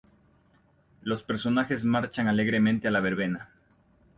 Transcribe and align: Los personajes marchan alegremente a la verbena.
Los 1.03 1.21
personajes 1.21 1.85
marchan 1.85 2.27
alegremente 2.27 2.87
a 2.87 2.91
la 2.91 3.01
verbena. 3.01 3.51